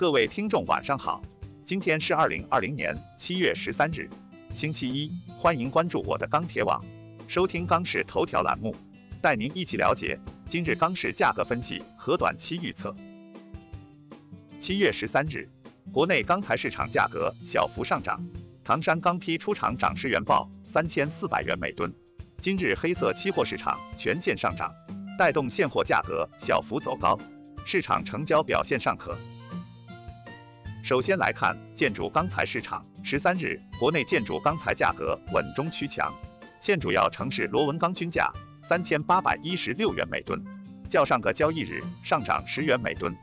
[0.00, 1.20] 各位听众晚上好，
[1.62, 4.08] 今天是二零二零年七月十三日，
[4.54, 6.82] 星期一，欢迎关注我的钢铁网，
[7.28, 8.74] 收听钢市头条栏目，
[9.20, 12.96] 带您一起了解今日钢市价格分析和短期预测。
[14.58, 15.46] 七月十三日，
[15.92, 18.26] 国内钢材市场价格小幅上涨，
[18.64, 21.92] 唐山钢坯出厂涨十元报三千四百元每吨。
[22.38, 24.72] 今日黑色期货市场全线上涨，
[25.18, 27.18] 带动现货价格小幅走高，
[27.66, 29.14] 市场成交表现尚可。
[30.82, 36.12] 首先来看建筑钢材市场，十三日国内建筑钢材价格稳中趋强，
[36.58, 40.42] 现主要城市螺纹钢均价三千八百一十六元每吨，
[40.88, 43.14] 较上个交易日上涨十元每吨。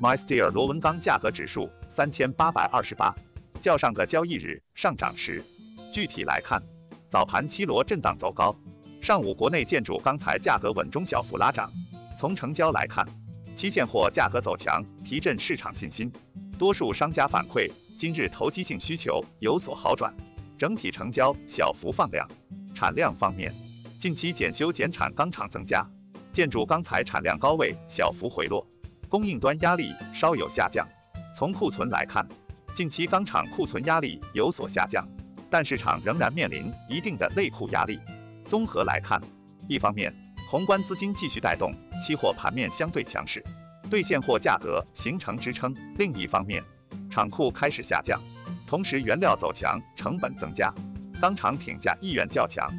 [0.00, 3.14] MySteel 螺纹钢价格指数三千八百二十八，
[3.62, 5.42] 较上个交易日上涨十。
[5.90, 6.62] 具体来看，
[7.08, 8.54] 早盘七螺震荡走高，
[9.00, 11.72] 上午国内建筑钢材价格稳中小幅拉涨。
[12.14, 13.06] 从成交来看，
[13.54, 16.12] 期现货价格走强，提振市场信心。
[16.58, 20.12] 多数商家反馈，今日投机性需求有所好转，
[20.56, 22.26] 整体成交小幅放量。
[22.74, 23.54] 产量方面，
[23.98, 25.86] 近期检修减产钢厂增加，
[26.32, 28.66] 建筑钢材产量高位小幅回落，
[29.06, 30.86] 供应端压力稍有下降。
[31.34, 32.26] 从库存来看，
[32.74, 35.06] 近期钢厂库存压力有所下降，
[35.50, 38.00] 但市场仍然面临一定的内库压力。
[38.46, 39.20] 综合来看，
[39.68, 40.14] 一方面
[40.48, 43.44] 宏观资金继续带动期货盘面相对强势。
[43.90, 45.74] 对现货价格形成支撑。
[45.98, 46.62] 另一方面，
[47.10, 48.20] 厂库开始下降，
[48.66, 50.72] 同时原料走强，成本增加，
[51.20, 52.70] 钢厂挺价意愿较强。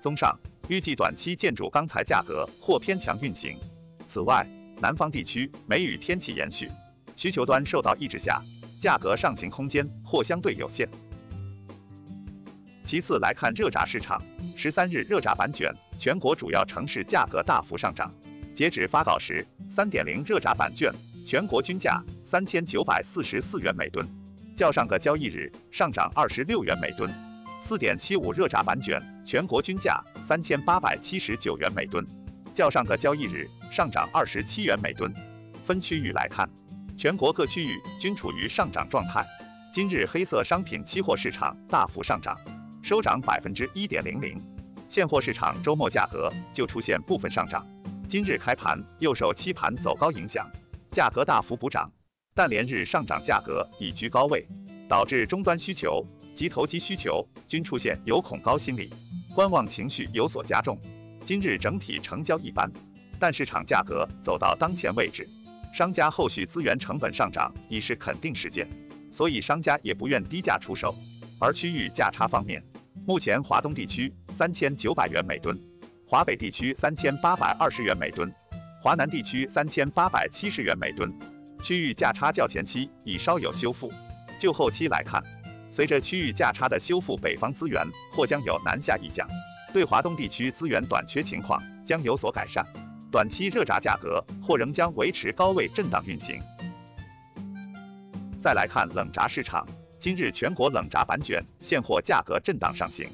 [0.00, 3.56] 综上，预计短期建筑钢材价格或偏强运行。
[4.06, 4.46] 此外，
[4.80, 6.70] 南方地区梅雨天气延续，
[7.16, 8.42] 需求端受到抑制下，
[8.78, 10.88] 价格上行空间或相对有限。
[12.84, 14.22] 其次来看热轧市场，
[14.56, 18.12] 十三日热轧板卷全国主要城市价格大幅上涨。
[18.56, 20.90] 截止发稿时，三点零热轧板卷
[21.26, 24.08] 全国均价三千九百四十四元每吨，
[24.56, 27.12] 较上个交易日上涨二十六元每吨。
[27.60, 32.02] 四点七五热轧板卷全国均价三千八百七十九元每吨，
[32.54, 35.12] 较上个交易日上涨二十七元每吨。
[35.62, 36.48] 分区域来看，
[36.96, 39.22] 全国各区域均处于上涨状态。
[39.70, 42.34] 今日黑色商品期货市场大幅上涨，
[42.82, 44.40] 收涨百分之一点零零。
[44.88, 47.66] 现货市场周末价格就出现部分上涨。
[48.08, 50.48] 今日开盘又受期盘走高影响，
[50.92, 51.90] 价格大幅补涨，
[52.36, 54.46] 但连日上涨价格已居高位，
[54.88, 58.94] 导致终端需求及投机需求均出现有恐高心理，
[59.34, 60.78] 观望情绪有所加重。
[61.24, 62.70] 今日整体成交一般，
[63.18, 65.28] 但市场价格走到当前位置，
[65.72, 68.68] 商家后续资源成本上涨已是肯定事件，
[69.10, 70.94] 所以商家也不愿低价出售。
[71.40, 72.62] 而区域价差方面，
[73.04, 75.58] 目前华东地区三千九百元每吨。
[76.08, 78.32] 华北地区三千八百二十元每吨，
[78.80, 81.12] 华南地区三千八百七十元每吨，
[81.64, 83.92] 区域价差较前期已稍有修复。
[84.38, 85.20] 就后期来看，
[85.68, 89.26] 随着区域价差的修复，北方资源或将有南下意向，
[89.72, 92.64] 对华东地区资源短缺情况将有所改善。
[93.10, 96.40] 短期热轧价格或仍将维持高位震荡运行。
[98.40, 99.66] 再来看冷轧市场，
[99.98, 103.08] 今日全国冷轧板卷现货价格震荡上行。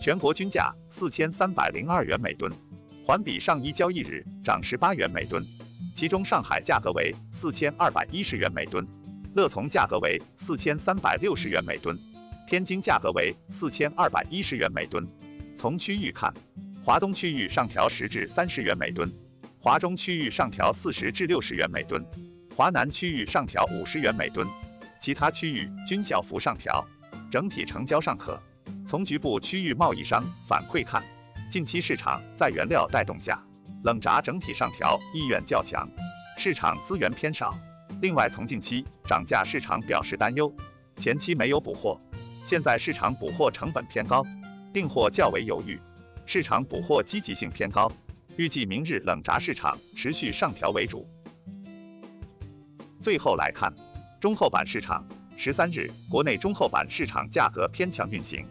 [0.00, 2.52] 全国均价四千三百零二元每吨，
[3.04, 5.44] 环比上一交易日涨十八元每吨。
[5.94, 8.86] 其中上海价格为四千二百一十元每吨，
[9.34, 11.98] 乐从价格为四千三百六十元每吨，
[12.46, 15.08] 天津价格为四千二百一十元每吨。
[15.56, 16.32] 从区域看，
[16.84, 19.10] 华东区域上调十至三十元每吨，
[19.58, 22.04] 华中区域上调四十至六十元每吨，
[22.54, 24.46] 华南区域上调五十元每吨，
[25.00, 26.86] 其他区域均小幅上调，
[27.30, 28.38] 整体成交尚可。
[28.86, 31.02] 从局部区域贸易商反馈看，
[31.50, 33.42] 近期市场在原料带动下，
[33.82, 35.88] 冷轧整体上调意愿较强，
[36.38, 37.52] 市场资源偏少。
[38.00, 40.54] 另外，从近期涨价市场表示担忧，
[40.98, 42.00] 前期没有补货，
[42.44, 44.24] 现在市场补货成本偏高，
[44.72, 45.80] 订货较为犹豫，
[46.24, 47.90] 市场补货积极性偏高。
[48.36, 51.08] 预计明日冷轧市场持续上调为主。
[53.00, 53.72] 最后来看
[54.20, 55.04] 中厚板市场，
[55.36, 58.46] 十三日国内中厚板市场价格偏强运行。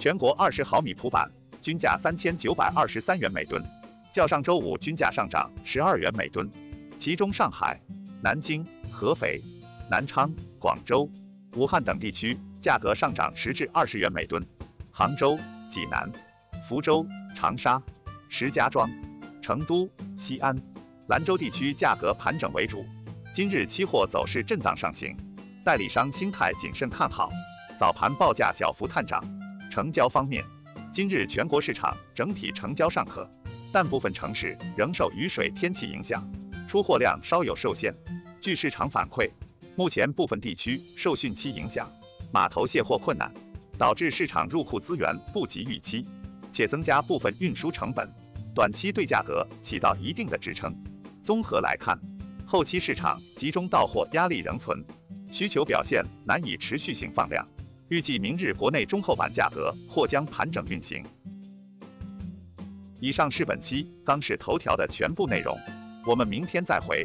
[0.00, 1.30] 全国二十毫米普板
[1.60, 3.62] 均价三千九百二十三元每吨，
[4.10, 6.50] 较上周五均价上涨十二元每吨。
[6.96, 7.78] 其中，上海、
[8.22, 9.42] 南京、合肥、
[9.90, 11.06] 南昌、广州、
[11.54, 14.42] 武汉等地区价格上涨十至二十元每吨；
[14.90, 15.38] 杭州、
[15.68, 16.10] 济南、
[16.66, 17.78] 福州、长沙、
[18.30, 18.90] 石家庄、
[19.42, 19.86] 成都、
[20.16, 20.56] 西安、
[21.08, 22.86] 兰州地区价格盘整为主。
[23.34, 25.14] 今日期货走势震荡上行，
[25.62, 27.28] 代理商心态谨慎看好，
[27.78, 29.22] 早盘报价小幅探涨。
[29.70, 30.44] 成交方面，
[30.92, 33.30] 今日全国市场整体成交尚可，
[33.72, 36.28] 但部分城市仍受雨水天气影响，
[36.66, 37.94] 出货量稍有受限。
[38.40, 39.30] 据市场反馈，
[39.76, 41.88] 目前部分地区受汛期影响，
[42.32, 43.32] 码头卸货困难，
[43.78, 46.04] 导致市场入库资源不及预期，
[46.50, 48.10] 且增加部分运输成本，
[48.52, 50.74] 短期对价格起到一定的支撑。
[51.22, 51.96] 综合来看，
[52.44, 54.84] 后期市场集中到货压力仍存，
[55.30, 57.46] 需求表现难以持续性放量。
[57.90, 61.04] 预计明日国内中厚板价格或将盘整运行。
[63.00, 65.58] 以上是本期钢市头条的全部内容，
[66.06, 67.04] 我们明天再会。